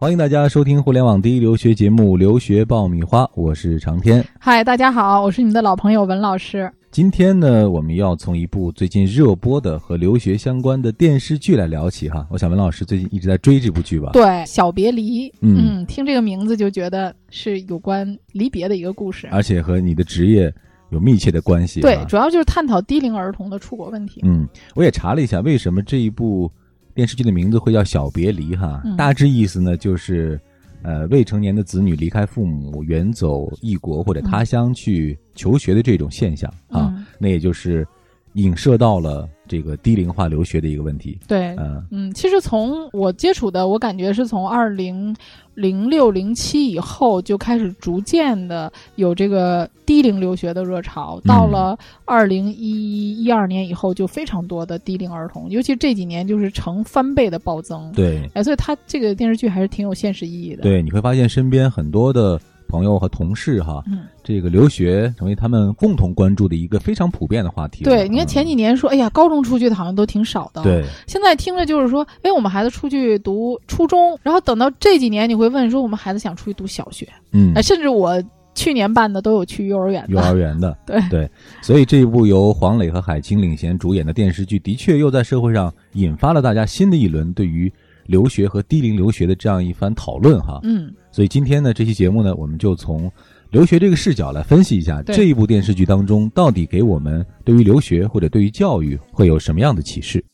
[0.00, 4.24] 欢迎大家收听互联网第一留学节目《留学爆米花》，我是长天。
[4.38, 6.72] 嗨，大家好，我是你们的老朋友文老师。
[6.90, 12.26] 今天呢，我们要从一部最近热播的和留学相关的电视剧来聊起哈。
[12.30, 14.12] 我想文老师最近一直在追这部剧吧？
[14.14, 15.28] 对，《小别离》。
[15.42, 20.50] 嗯，听这个名字就觉得是有关离别的一个故事，而且和你的职业
[20.88, 21.82] 有密切的关系。
[21.82, 24.22] 对，主要就是探讨低龄儿童的出国问题。
[24.24, 26.50] 嗯，我也查了一下，为什么这一部
[26.94, 28.82] 电视剧的名字会叫《小别离》哈？
[28.96, 30.40] 大致意思呢，就是。
[30.82, 37.86] 呃，未成年的子女离开父母远走异国或者他乡去求学的这种现象啊，那也就是
[38.34, 39.28] 影射到了。
[39.48, 45.12] 这个低龄化留学的一个问题，对，嗯嗯，其实从我接触的，我感觉是从二零
[45.54, 62.40] 零六零七以后就开始逐渐的有这个低龄留学的热潮，到了二零一一二年以后就非常多的低龄儿童，尤其这几年就是成翻倍的暴增，对，哎，所以它这个电视剧还是挺有现实意义的，对，你会发现身边很多的。
[62.70, 63.82] 朋友和同事哈，
[64.22, 67.82] 这个留学成为他们共同关注的一个非常普遍的话题。
[67.82, 70.62] 对，你看前几年说，哎呀，高中出去的好像都挺少的。
[70.62, 78.22] 对，现在听着就是说，哎，我们孩子出去读初中，然后等到这几年，你会问说，我们孩子想出去读小学，嗯，甚至我
[78.54, 80.04] 去年办的都有去幼儿园。
[80.08, 87.72] 幼儿园的， 对对，所以这一部由黄磊和海清领衔主演的电视剧，的确又在社会上引发了大家新的一轮对于。
[88.10, 93.08] 留学和低龄留学的这样一番讨论哈，嗯，所以今天呢，这期节目呢，我们就从
[93.50, 100.24] 留学这个视角来分析一下这一部电视剧当中到底给我们对于留学或者对于教育会有什么样的启示。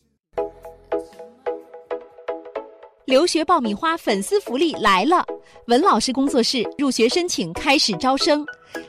[3.05, 5.25] 留学爆米花粉丝福利来了！
[5.69, 8.45] 文老师工作室入学申请开始招生，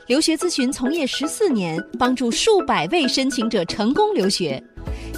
[0.08, 4.60] 留学咨询从业十四年，帮助数百位申请者成功留学。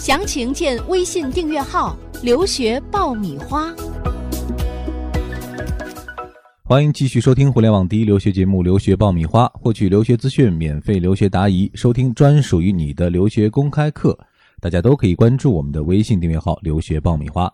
[0.00, 3.70] 详情见微信订阅号“留学爆米花”。
[6.64, 14.18] 欢迎继续收听互联网第一留学节目《留学爆米花》，获取留学资讯、免费留学答疑、收听专属于你的留学公开课，
[14.58, 17.52] 大家都可以关注我们的微信订阅号“留学爆米花”。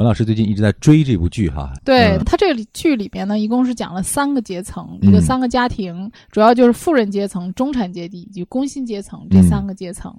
[0.00, 10.10] 文老师最近一直在追这部剧哈，对他这个剧里边呢，一共是讲了三个阶层，一个三个家庭，主要就是富人阶层、中产阶级以及工薪阶层这三个阶层。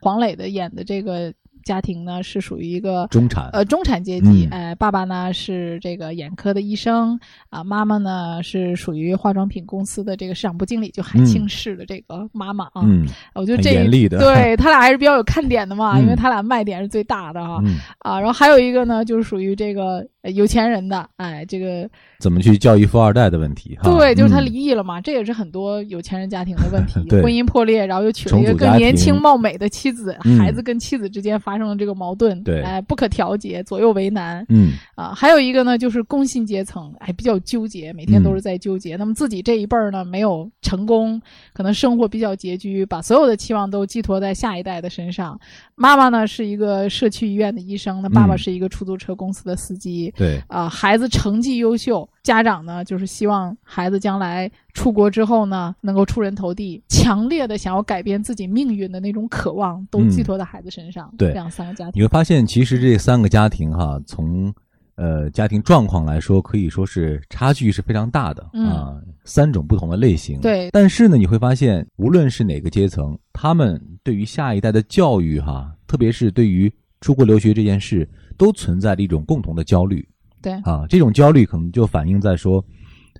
[0.00, 1.34] 黄磊的演的这个。
[1.64, 7.18] 家庭呢是属于一个中产，呃中产阶级，哎，爸爸呢是这个眼科的医生，
[7.50, 17.62] 啊，妈妈呢是属于化妆品公司的这个市场部经理，就海清市的这个妈妈啊，嗯，我觉得这严厉的，对 他俩还是比较有看点的嘛，因为他俩卖点是最大的哈，
[18.00, 31.54] 啊，然后还有一个呢就是属于这个有钱人的，哎，这个怎么去教育富二代的问题，哈对，就是他离异了嘛，这也是很多有钱人家庭的问题，婚姻破裂，然后又娶了一个更年轻貌美的妻子，孩子跟妻子之间发。
[31.54, 38.96] 生了这个矛盾，对，哎，不可调节，左右为难，嗯，啊，还有一个呢，就是工薪阶层，哎，比较纠结，每天都是在纠结。
[38.96, 45.38] 那么自己这一辈儿呢，没有成功，可能生活比较拮据，把所有的期望都寄托在下一代的身上。
[45.76, 52.08] 妈妈呢是一个社区医院的医生，那爸爸是一个出租车公司的司机，对，啊，孩子成绩优秀。
[52.22, 61.12] 家长呢，就是希望孩子将来出国之后呢，能够出人头地，强烈的想要改变自己命运的那种渴望，都寄托在孩子身上。
[61.18, 64.50] 对，这样三个家庭，你会发现，其实这三个家庭哈，从
[64.94, 68.96] 呃家庭状况来说，可以说是差距是非常大的啊。
[69.26, 70.40] 三种不同的类型。
[70.40, 80.06] 对，但是呢，你会发现，无论是哪个阶层，他们对于下一代的教育哈，特别是对于出国留学这件事，都存在着一种共同的焦虑。
[80.42, 82.64] 对啊，这种焦虑可能就反映在说，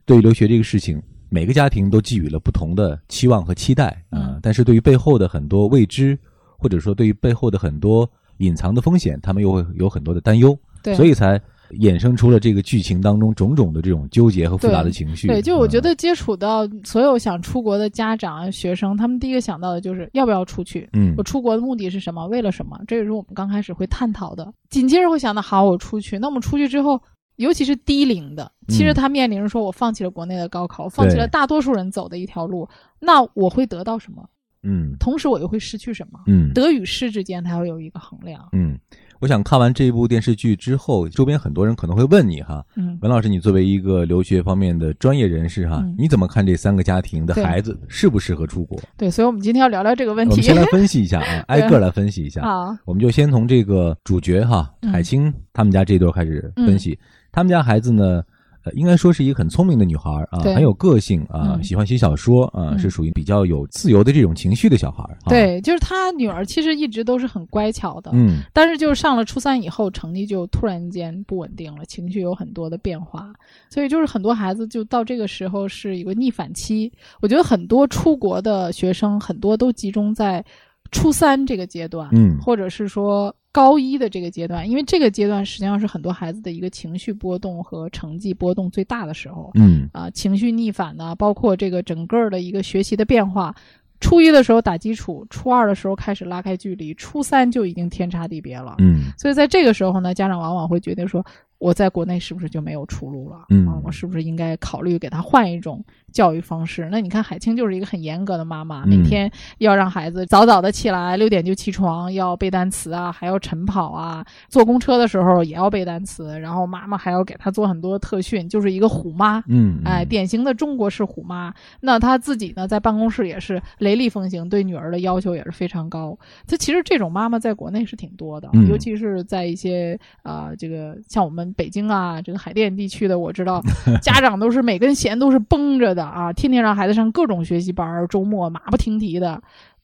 [0.05, 4.39] 对于留学这个事情，每个家庭都寄予了不同的期望和期待啊。
[4.43, 6.19] 但是对于背后的很多未知，
[6.59, 8.09] 或者说对于背后的很多
[8.39, 10.57] 隐藏的风险，他们又会有很多的担忧。
[10.83, 11.41] 对，所以才
[11.79, 15.27] 衍生出了这个剧情当中种种的这种纠结和复杂的情绪。
[15.29, 20.89] 对，就我觉得接触到所有想出国的家长、学生，他们第一个想到的就是要不要出去。
[20.93, 22.27] 嗯，我出国的目的是什么？
[22.29, 22.79] 为了什么？
[22.87, 24.53] 这也是我们刚开始会探讨的。
[24.71, 26.19] 紧接着会想到，好，我出去。
[26.19, 27.01] 那我们出去之后。
[27.37, 32.69] 尤其是低龄的，其实他面临着说：“我放弃了国内的高考，放弃了大多数人走的一条路，
[33.01, 34.25] 那我会得到什么？
[34.65, 36.19] 嗯，同时我又会失去什么？
[36.27, 38.41] 嗯，得与失之间，它要有一个衡量。
[38.53, 38.79] 嗯，
[39.21, 48.81] 我想看完这部电视剧之后，周边很多人可能会问你哈，嗯，文老师，你作为一个留学方面的专业人士哈，你怎么看这三个家庭的孩子适不适合出国？
[48.97, 50.33] 对，所以我们今天要聊聊这个问题。
[50.33, 52.43] 我们先来分析一下啊， 挨个来分析一下。
[52.43, 56.99] 好， 我们就先从这个主角哈，海清他们家这对开始分析。
[57.31, 58.23] 他们家孩子呢，
[58.65, 65.05] 呃，应该说是一个很聪明的女孩啊，很有个性啊，喜欢写小说啊，是属于比较有自由的这种情绪的小孩。
[65.27, 73.33] 对，就是她女儿其实一直都是很乖巧的，嗯，但是就是上了初三以后，成绩就突然间不稳定了，情绪有很多的变化，
[73.69, 76.91] 所以就是很多孩子就到这个时候是一个逆反期。
[77.21, 80.45] 我觉得很多出国的学生很多都集中在
[80.91, 83.35] 初三这个阶段，嗯，或者是说。
[83.55, 89.53] 高一的这个阶段，因为这个阶段实际上是很多孩子的一个情绪波动和成绩波动最大的时候。
[89.55, 93.55] 嗯啊，情绪逆反呢，包括这个整个的一个学习的变化。
[94.01, 98.75] 初一的时候打基础，初二的时候开始拉开距离，初三就已经天差地别了。
[98.81, 101.25] 嗯，所以在这个时候呢，家长往往会决定说。
[101.59, 103.47] 我在国内是不是就没有出路了？
[103.49, 106.89] 嗯，我是不是应该考虑给他换一种教育方式？
[106.91, 119.43] 那你看海清就是一个很严格的妈妈，每天要让孩子早早的起来，六点就起床，要背单词啊，还要晨跑啊，坐公车的时候也要背单词，然后妈妈还要给他做很多特训，就是一个虎妈。
[119.47, 121.55] 嗯，哎，典型的中国式虎妈。
[121.81, 126.19] 那她自己呢，在办公室也是雷厉风行，对女儿的要求也是非常高。
[126.47, 131.44] 他其实这种妈妈在国内是挺多的，尤其是在一些啊，这个像我们。
[131.53, 133.63] 北京啊，这个海淀地区的，我知道
[134.03, 139.33] 家长都是每根弦都是绷着的啊，天天让孩子上各种学习班，周末马不停蹄的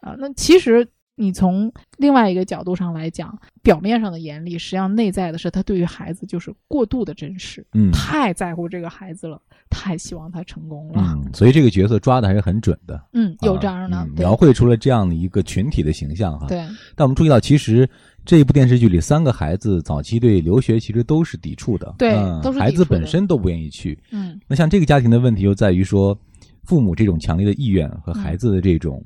[0.00, 0.14] 啊。
[0.18, 0.86] 那其实
[1.20, 11.02] 你从另外一个角度上来讲，表面上的严厉，实际上内在的是他对于孩子就是过度的珍视，嗯，太在乎这个孩子了，太希望他成功了。
[11.04, 13.00] 嗯，所以这个角色抓的还是很准的。
[13.12, 16.46] 嗯，有这样的描绘出了这样的一个群体的形象哈。
[16.48, 16.58] 对，
[16.96, 17.88] 但我们注意到其实。
[18.22, 22.12] 这一部电视剧里，三个孩子早期对留学其实都是抵触的，对，
[22.42, 23.98] 都是孩子本身都不愿意去。
[24.10, 26.16] 嗯，那像这个家庭的问题，就在于说，
[26.64, 29.02] 父母这种强烈的意愿和孩子的这种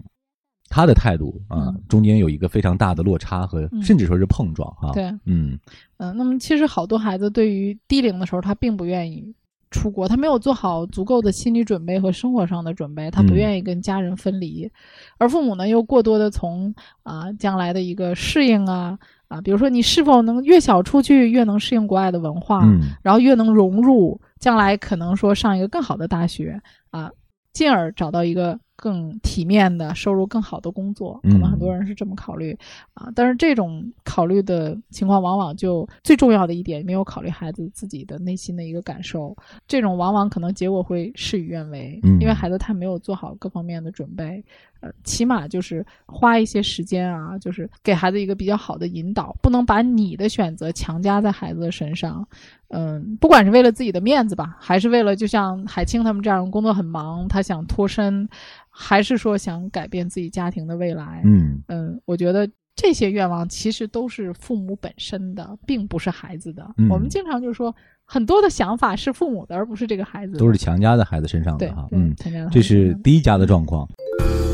[0.75, 4.91] 他的态度啊，中间有一个非常大的落差和甚至说是碰撞啊。
[4.93, 5.57] 对，嗯
[5.99, 9.33] 嗯，那么其实好多孩子对于低龄的时候，他并不愿意。
[9.71, 14.71] 出国，他没有做好足够的心理准备和生活上的准备，他不愿意跟家人分离，
[15.19, 16.73] 而父母呢又过多的从
[17.03, 22.65] 啊将来的一个适应啊啊，比如说你是否能越小出去越能适应国外的文化，
[23.03, 26.61] 然后越能融入，将来可能说上一个更好的大学
[26.91, 27.11] 啊，
[27.53, 28.59] 进而找到一个。
[28.77, 32.57] 更体面的收入更好的工作，可能很多人是这么考虑
[32.95, 33.11] 啊。
[33.15, 39.37] 但是这种考虑的情况，往往就最重要的一点，没有考虑孩子自己的内心的一个感受。
[39.67, 44.45] 这种往往可能结果会事与愿违，因为孩子他没有做好各方面的准备。
[44.85, 52.27] 呃，起码就是花一些时间啊，就是给孩子一个比较好的引导，不能把你的选择强加在孩子的身上。
[52.69, 58.29] 嗯，不管是为了自己的面子吧，还是为了就像海清他们这样工作很忙，他想脱身。
[58.77, 61.23] 还是说想改变自己家庭的未来？
[61.25, 66.69] 嗯嗯，我觉得这些愿望其实都是父母本身的，并不是孩子的。
[66.91, 67.73] 我们经常就是说，
[68.05, 70.37] 很多的想法是父母的，而不是这个孩子。
[70.37, 71.87] 都是强加在孩子身上的哈。
[71.93, 72.13] 嗯，
[72.51, 73.89] 这是第一家的状况。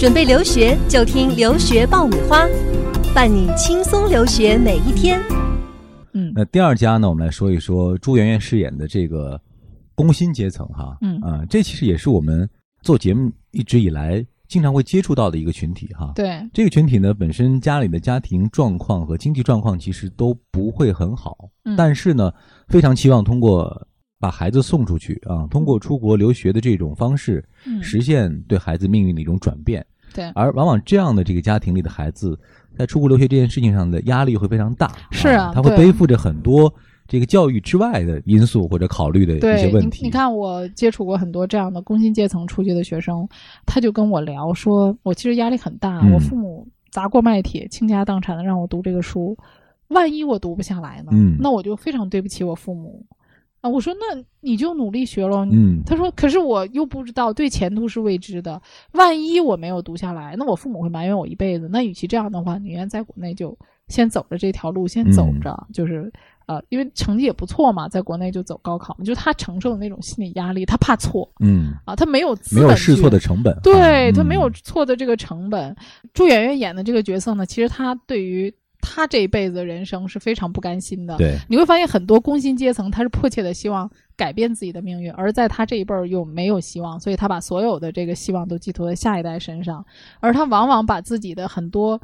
[0.01, 2.49] 准备留学就听留学爆米花，
[3.15, 5.21] 伴你轻松留学每一天。
[6.15, 7.07] 嗯，那第二家呢？
[7.07, 9.39] 我们来说一说朱媛媛饰演的这个
[9.95, 10.97] 工薪阶层哈。
[11.03, 12.49] 嗯啊，这其实也是我们。
[12.83, 22.33] 做节目一直以来经常会接触到的一个群体哈，对这个群体呢，本身家里的家庭状况和经济状况其实都不会很好，嗯但是呢，
[22.69, 23.87] 非常期望通过
[24.21, 27.43] 把孩子送出去啊，通过出国留学的这种方式，
[27.83, 29.85] 实现对孩子命运的一种转变。
[30.13, 32.39] 对，而往往这样的这个家庭里的孩子，
[32.77, 36.73] 在出国留学这件事情上的压力会非常大，是啊，他会背负着很多。
[37.09, 43.29] 这个教育之外的因素或者考虑的一些问题，你看我接触过很多这样的工薪阶层出去的学生，
[43.67, 49.37] 他就跟我聊说，我其实压力很大，我父母砸锅卖铁、倾家荡产的让我读这个书，
[49.89, 51.11] 万一我读不下来呢？
[51.41, 53.05] 那我就非常对不起我父母
[53.61, 53.69] 啊！
[53.69, 55.47] 我说那你就努力学喽。
[55.51, 58.61] 嗯，他说可是我又不知道，对前途是未知的，
[58.93, 61.69] 万一我没有读下来，那我父母会埋怨我一辈子。
[61.71, 63.57] 那与其这样的话，宁愿在国内就
[63.89, 66.13] 先走着这条路，先走着，就是。
[66.47, 75.73] 呃，因为成绩也不错嘛，在国内就走高考嘛，就他承受的那种心理压力，他怕错，嗯，啊，他没有没有试错的成本，对他没有错的这个成本。
[76.13, 81.17] 朱媛媛演的这个角色呢，其实他对于他这一辈子的人生是非常不甘心的。
[81.17, 89.85] 对，你会发现很多工薪阶层，他是迫切的希望改变自己的命运，而在他这一辈儿又没有希望，所以他把所有的这个希望都寄托在下一代身上，
[90.21, 92.01] 而他往往把自己的很多。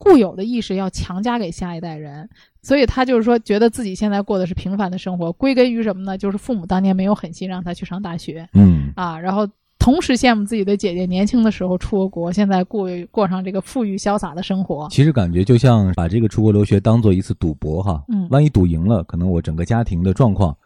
[0.00, 2.30] 固有的意识要强加给下一代人，
[2.62, 6.16] 所以他就是说，觉得自己现在过的是平凡的生活，归根于什么呢？
[6.16, 9.44] 就是父母当年没有狠心让他去上大学，嗯啊，然后
[9.78, 14.88] 同时羡慕自己的姐姐年轻的时候出过国，现在过过上这个富裕潇洒的生活。
[14.90, 20.56] 其实感觉就像把这个出国留学当做一次赌博哈，嗯，万一赌赢了，可能我整个家庭的状况。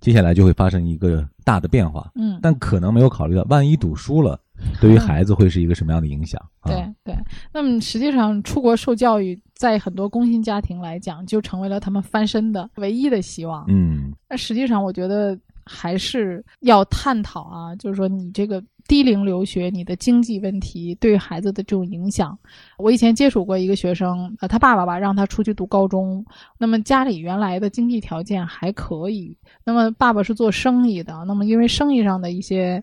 [0.00, 2.10] 接下来就会发生一个大的变化。
[2.16, 4.38] 嗯，但可能没有考虑到，万一赌输了，
[4.78, 6.38] 对于孩子会是一个什么样的影响？
[6.66, 7.16] 对对。
[7.54, 13.64] 那么实际上，出国受教育在很多工薪家庭来讲，就成为了他们翻身的唯一的希望。
[13.68, 18.62] 嗯，那实际上，我觉得还是要探讨啊，就是说你这个。
[18.86, 22.38] 低龄留学，你的经济问题对孩子的这种影响，
[22.76, 26.22] 我以前接触过一个学生，呃，他爸爸吧让他出去读高中，
[26.58, 32.82] 那么家里原来的经济条件还可以，那么爸爸是做生意的，那么因为生意上的一些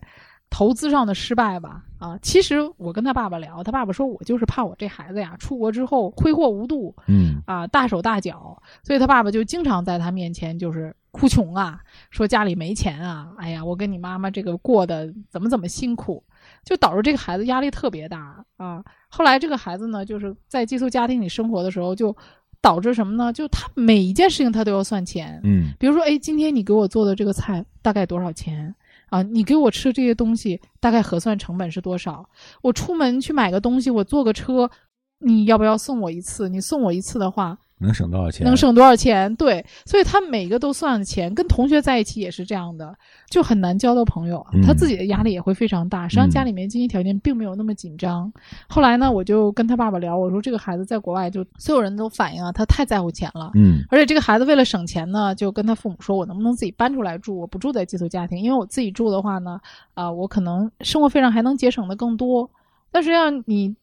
[0.52, 10.94] 投资上的失败吧，啊，其实我跟他爸爸聊，他爸爸说我就是怕我这孩子呀出国之后挥霍无度，嗯，啊，大手大脚，所以他爸爸就经常在他面前就是。
[11.14, 11.78] 哭穷啊，
[12.08, 16.24] 说家里没钱啊，哎呀，我跟你妈妈这个过得怎么怎么辛苦，
[16.64, 18.82] 就导致这个孩子压力特别大啊。
[19.10, 22.16] 后来这个孩子呢，就是在寄宿家庭里生活的时候，就
[22.62, 23.32] 导致什么呢？
[23.32, 28.74] 就他每一件事情他都要算钱，嗯，比如说，哎，今天你给我做的这个菜大概多少钱
[29.10, 29.20] 啊？
[29.22, 32.24] 你给我吃这些东西大概核算成本是多少？
[32.62, 34.70] 我出门去买个东西，我坐个车，
[35.18, 36.48] 你要不要送我一次？
[36.48, 37.58] 你送我一次的话。
[37.82, 38.46] 能省多少钱？
[38.46, 39.34] 能省多少钱？
[39.36, 41.34] 对，所以他每个都算钱。
[41.34, 42.94] 跟同学在一起也是这样的，
[43.28, 44.44] 就很难交到朋友。
[44.64, 46.08] 他自己的压力也会非常大。
[46.08, 48.32] 实际上家里面经济条件并没有那么紧张。
[48.68, 53.50] 后来呢，我就跟他爸爸聊，我说这个孩子在国外，就所有人都反映啊，他太在乎钱了。
[53.54, 57.36] 嗯，而且这个孩子为了省钱呢，就跟他父母说，我能不能自己搬出来住？
[57.36, 59.60] 我不住在寄宿家庭，因为我自己住的话呢，
[59.94, 62.48] 啊，我可能生活费上还能节省的更多。
[62.90, 63.74] 但实际上你。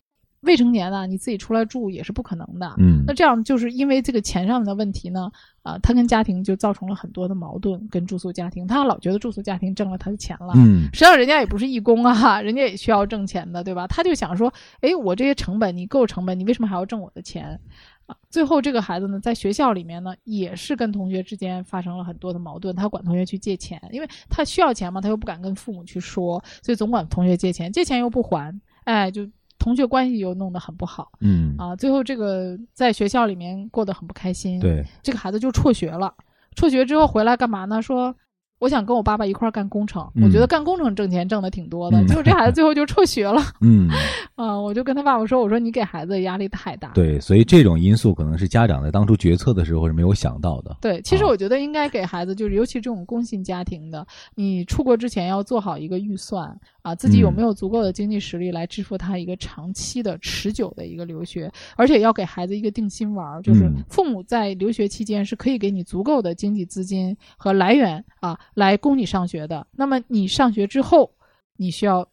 [0.41, 5.29] 未成年啊你自己出来住也是不可能的，嗯，那这样就是因为这个钱上面的问题呢，
[5.63, 13.85] 啊，他跟家庭就造成了很多的矛盾，跟住宿家庭，他老觉得住宿家庭挣了他的钱了，嗯，实际上人家也不是义工啊，人家也需要挣钱的，对吧？
[13.87, 17.59] 他就想说，哎，我这些成本你够成本，你为什么还要挣我的钱？
[18.05, 29.27] 啊，最后这个孩子呢，在学校里面呢，也是跟同学之间发生了很多的矛盾，他管同学去借钱，因为他需要钱嘛，他又不敢跟父母去说，所以总管同学借钱，借钱又不还，哎，就。
[29.59, 36.11] 同学关系又弄得很不好，嗯啊，最后这个在学校里面过得很不开心，对，这个孩子就辍学了，
[36.55, 37.79] 辍学之后回来干嘛呢？
[37.81, 38.15] 说。
[38.59, 42.03] 我想跟我爸爸一块儿干工程，我觉得干工程挣钱挣的挺多的。
[42.07, 43.41] 结果这孩子最后就辍学了。
[43.61, 43.89] 嗯，
[44.35, 50.75] 啊，我就跟他爸爸说：“我说你给孩子压力太大。”对，所以这种因素可能是家长在当初决策的时候是没有想到的。
[50.81, 68.37] 对，其实我觉得应该给孩子，就是尤其这种工薪家庭的，你出国之前要做好一个预算啊，自己有没有足够的经济实力来支付他一个长期的、持久的一个留学，而且要给孩子一个定心丸，就是父母在留学期间是可以给你足够的经济资金和来源啊。
[68.53, 71.09] 来供你上学的，那么你上学之后，
[71.57, 72.07] 你需要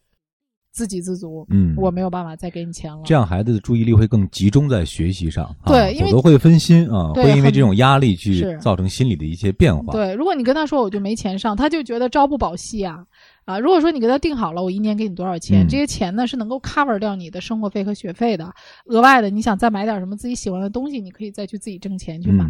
[0.72, 1.46] 自给自足。
[1.50, 3.00] 嗯，我没有办法再给你钱了。
[3.04, 9.92] 这样孩子的注意力会更集中在学习上，对，因为会分心啊，会因为这种压力去造成心理的一些变化。
[9.92, 13.04] 对，如果你跟他说我就没钱上，他就觉得朝不保夕啊。
[13.46, 18.52] 啊，如果说你给他定好了，我一年给你多少钱，这些钱呢是能够 cover 掉你的生活费和学费的。
[18.86, 22.44] 额外的，你想再买点什么自己喜欢的东西，你可以再去自己挣钱去买。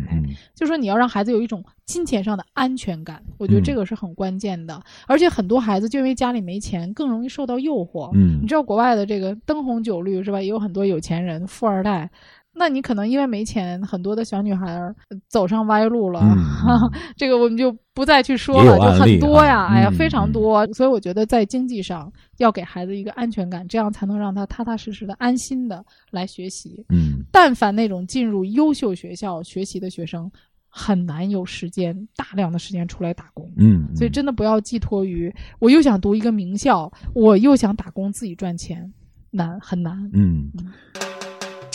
[0.55, 4.83] 就说你要让孩子有一种金钱上的安全感，我觉得这个是很关键的。
[5.07, 8.11] 而且很多孩子就因为家里没钱，更容易受到诱惑。
[8.15, 10.41] 嗯，你知道国外的这个灯红酒绿是吧？
[10.41, 12.11] 也有很多有钱人、富二代。
[12.59, 14.81] 那你可能因为没钱，很多的小女孩
[15.29, 16.23] 走上歪路了，
[17.15, 20.67] 这个我们就不再去说了，就很多呀，哎呀，非常多。
[20.73, 26.83] 所以我觉得在经济上要给孩子一个安全感，这样才能让他踏踏实实的、安心的来学习。
[26.89, 30.31] 嗯，但凡那种进入优秀学校学习的学生，
[30.67, 33.53] 很难有时间大量的时间出来打工。
[33.59, 38.91] 嗯，所以真的不要寄托于我又想读一个名校，我又想打工自己赚钱，
[39.31, 40.11] 难很难。
[40.15, 40.51] 嗯。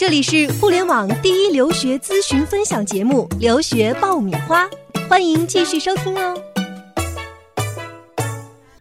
[0.02, 4.64] 这里是互联网第一留学咨询分享节目《留学爆米花》，
[5.08, 6.34] 欢迎继续收听哦。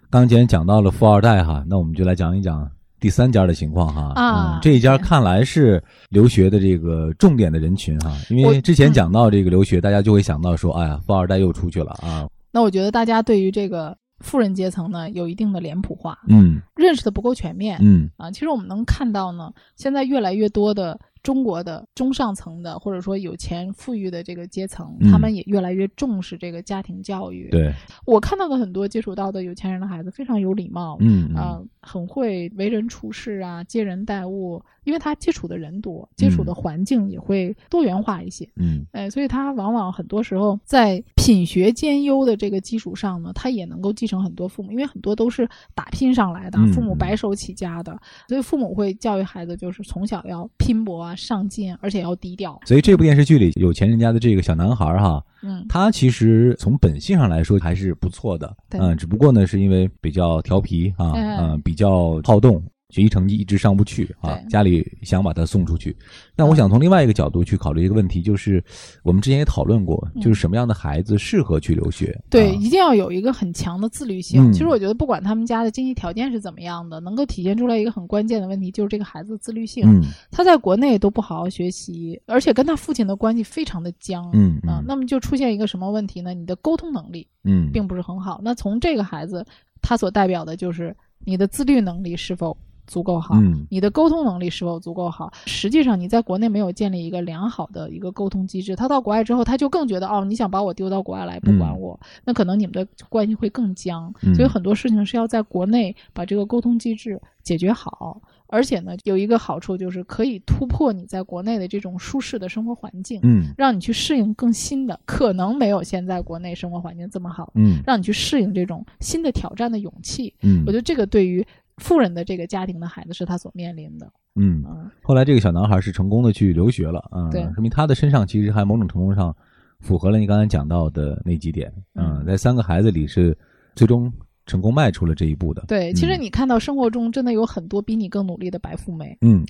[0.10, 2.68] 刚才讲到了富二代哈，那我们就来讲一讲
[3.00, 4.14] 第三家的情况哈。
[4.16, 12.28] 啊，这一家看来是留学的这个重点的人群哈，因为之前讲到这个留学，大家就会想到说，哎呀，富二代又出去了啊。
[12.52, 21.00] 那我觉得大家对于这个富人阶层呢，有一定的脸谱化，嗯，认识的不够全面，嗯啊，其实我们能看到呢，现在越来越多的。
[21.24, 27.50] 中国的中上层的，或者说有钱富裕的这个阶层，他们也越来越重视这个家庭教育。
[27.50, 27.72] 对
[28.06, 34.62] 我看到的很多接触到的有钱人的孩子，非常有礼貌，嗯啊，很会为人处事啊，接人待物。
[34.84, 47.96] 因为他接触的人多，接触的环境也会多元化一些，嗯，哎，所以他往往很多时候在品学兼优的这个基础上呢，他也能够继承很多父母，因为很多都是打拼上来的，父母白手起家的，
[48.28, 51.11] 所以父母会教育孩子，就是从小要拼搏啊。
[51.12, 52.60] 啊、上进，而且要低调。
[52.66, 62.64] 所以这部电视剧里有钱人家的这个小男孩哈，嗯，他其实从本性上来说还是不错的，嗯，只不过呢是因为比较调皮啊，嗯，比较好动。
[62.92, 65.96] 学习成绩一直上不去啊，家里想把他送出去。
[66.36, 68.64] 但我想从另外一个角度去考虑一个问题，就是
[69.04, 72.16] 我们之前也讨论过，就是什么样的孩子适合去留学？
[72.30, 74.52] 对，一定要有一个很强的自律性。
[74.52, 80.02] 其实我觉得，不管他们家的经济条件是怎么样的，能够体现出来一个很关键的问题，就是这个孩子的自律性。
[80.30, 84.30] 他在国内都不好好学习，而且跟他父亲的关系非常的僵。
[84.34, 86.34] 嗯啊，那么就出现一个什么问题呢？
[86.34, 88.42] 你的沟通能力嗯并不是很好。
[88.44, 89.46] 那从这个孩子，
[89.82, 92.56] 他所代表的就是你的自律能力是否？
[92.88, 93.36] 足够好，
[93.70, 95.32] 你的沟通能力是否足够好？
[95.46, 104.14] 实际上，你在国内没有建立一个良好的一个沟通机制，他到国外之后，他就更觉得哦，你想把我丢到国外来不管我，那可能你们的关系会更僵。
[104.36, 121.46] 所以很多事情是要在国内把这个沟通机制解决好，而且呢，有一个好处就是可以突破你在国内的这种舒适的生活环境，嗯，让你去适应更新的，可能没有现在国内生活环境这么好，嗯，让你去适应这种新的挑战的勇气，嗯，我觉得这个对于。
[121.78, 124.12] 富人的这个家庭的孩子是他所面临的。
[124.36, 124.64] 嗯，
[125.04, 129.36] 后来这个小男孩是成功的去留学了，嗯，对，说明他的身上其实还某种程度上
[129.82, 131.70] 符合了你刚才讲到的那几点。
[131.96, 133.38] 嗯，在三个孩子里是
[133.76, 134.10] 最终
[134.46, 135.66] 成功迈出了这一步的。
[135.68, 139.18] 对，其实你看到生活中真的有很多比你更努力的白富美。
[139.20, 139.44] 嗯，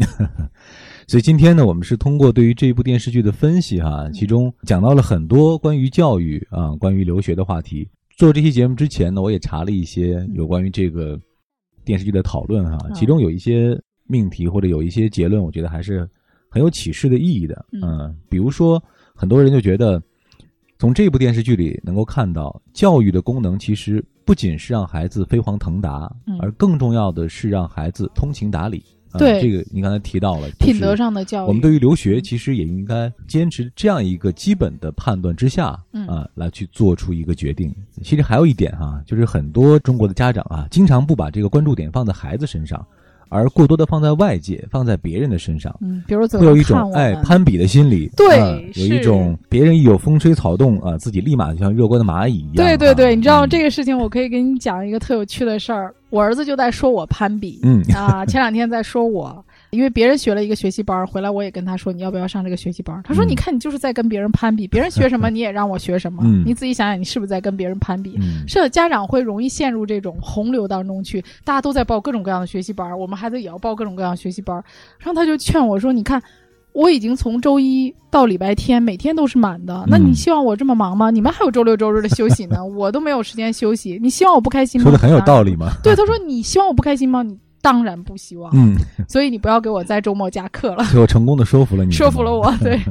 [1.08, 7.88] 所以今天呢，我们是通过对于这一部电视剧的分析哈，其中讲到了很多关于教育啊、关于留学的话题。
[8.18, 11.20] 做这期节目之前呢，我也查了一些有关于这个。
[11.84, 16.08] 电视剧的讨论哈，其中有一些命题或者有一些结论，我觉得还是
[16.50, 17.66] 很有启示的意义的。
[17.82, 18.82] 嗯，比如说，
[19.16, 20.02] 很多人就觉得，
[20.78, 28.84] 从这部电视剧里能够看到，教育的功能其实不仅是让孩子飞黄腾达，而更重要的是让孩子通情达理。
[29.20, 31.48] 对这个，你刚才提到了品德上的教育。
[31.48, 35.78] 我们对于留学，其实也应该坚持这样一个基本的判断之下，
[36.08, 37.74] 啊，来去做出一个决定。
[38.04, 42.86] 其实还有一点哈，就是很多中国的家长啊，经常不把这个关注点放在孩子身上。
[43.34, 52.56] 而过多的放在外界，放在别人的身上，嗯，比如怎么会有一种哎攀比的心理，对，有一种别人一有风吹草动啊，自己立马就像热锅的蚂蚁一样。
[52.56, 55.96] 对对对，你知道这个事情，我可以给你讲一个特有趣的事儿。
[56.12, 59.44] 我儿子就在说我攀比，嗯 啊，前两天在说我。
[59.72, 74.62] 因为别人学了一个学习班回来，我也跟他说你要不要上这个学习班他说：“你看你就是在跟别人攀比，别人学什么 你也让我学什么，你自己想想你是不是在跟别人攀比？”是的，家长会容易陷入这种洪流当中去，大家都在报各种各样的学习班我们孩子也要报各种各样的学习班
[75.00, 76.22] 然后他就劝我说：“你看，
[76.74, 81.12] 我已经从周一到礼拜天每天都是满的，那你希望我这么忙吗？
[81.12, 85.72] 你们还有周六周日的休息呢， 我都没有时间休息，你希望我不开心吗？”说的很有道理吗？
[85.84, 87.24] 对，他说：“你希望我不开心吗？
[87.24, 88.76] 你。”当然不希望，嗯，
[89.08, 90.84] 所以你不要给我在周末加课了。
[90.86, 92.52] 最后成功的说服了你，说服了我。
[92.58, 92.82] 对，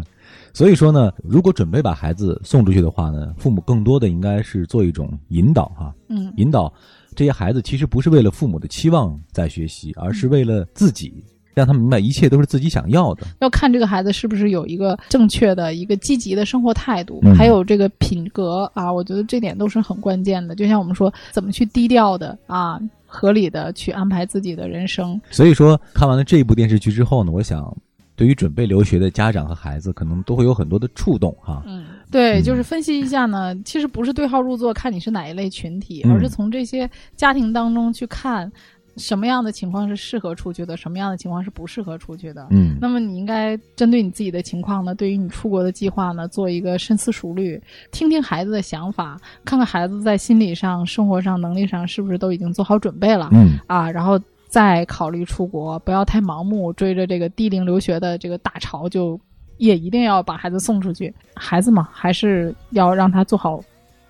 [0.54, 6.72] 所以说呢，如果准备把孩子送出去的话呢，父母更多的应该是做一种引导哈，嗯，引导
[7.16, 11.24] 这些孩子其实不是为了父母的期望在学习，而是为了自己，
[11.61, 13.27] 让他们明白一切都是自己想要的。
[13.40, 20.55] 要看这个孩子是不是有一个正确的一个积极的生活态度，还有这个品格啊，我觉得这点都是很关键的。
[20.55, 22.81] 就像我们说，怎么去低调的啊。
[23.12, 25.20] 合理的去安排自己的人生。
[25.33, 27.77] 所以说，看完了这一部电视剧之后呢，我想，
[28.14, 31.61] 对于准备留学的家长和孩子，可能都会有很多的触动哈。
[31.66, 38.49] 嗯，对，就是分析一下呢，其实不是对号入座，看你是哪一类群体，而是从这些家庭当中去看。
[38.96, 40.76] 什么样的情况是适合出去的？
[40.76, 42.46] 什么样的情况是不适合出去的？
[42.50, 47.61] 嗯，那么你应该针对你自己的情况呢，对于你出国的计划呢，做一个深思熟虑，
[47.92, 53.29] 听听孩子的想法，看看孩子在心理上、生活上、能力上是不是都已经做好准备了。
[53.33, 59.18] 嗯，啊，然后再考虑出国，不要太盲目追着这个低龄留学的这个大潮，就
[59.59, 61.14] 也一定要把孩子送出去。
[61.35, 63.61] 孩子嘛，还是要让他做好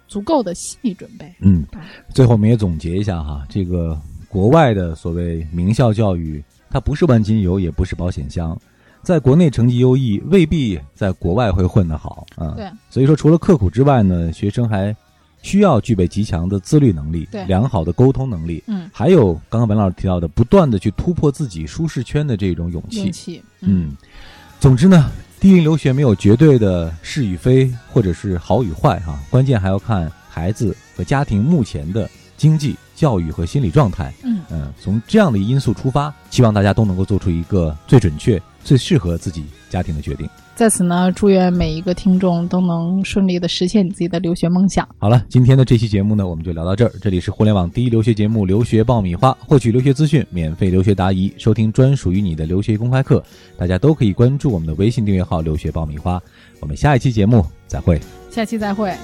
[0.09, 1.33] 足够的心理准备。
[1.41, 1.65] 嗯，
[2.15, 4.01] 最后我们也总结一下哈，这个。
[4.31, 6.41] 国外的所谓名校教育，
[6.71, 8.57] 它不是万金油，也不是保险箱。
[9.03, 12.55] 在国内成绩优异，未必在国外会混得好啊。
[12.57, 14.95] 对，所以说除了刻苦之外呢，学生还
[15.43, 22.99] 需要具备极强的自律能力，良好的沟通能力，嗯，还有刚刚文老师提到的，不断的去突破自己舒适圈的这种勇气。
[22.99, 23.97] 勇气，嗯。
[24.61, 32.09] 总之呢，低龄留学没有绝对的是与非，或者是好与坏哈，关键还要看孩子和家庭目前的。
[32.41, 34.11] 经济、教育和心理状态。
[34.25, 40.27] 嗯嗯，从这样的因素出发，希望大家都能够做出一个最准确、最适合自己家庭的决定。
[40.57, 44.89] 在此呢，祝愿每一个听众都能顺利的实现你自己的留学梦想。
[44.99, 46.93] 好了，今天的这期节目呢，我们就聊到这儿。
[47.03, 53.23] 这里是互联网第一留学节目《留学爆米花》，获取留学资讯，免费留学答疑，收听专属于你的留学公开课，
[53.59, 56.19] 大家都可以关注我们的微信订阅号“留学爆米花”。
[56.61, 58.01] 我们下一期节目再会。
[58.31, 58.95] 下期再会。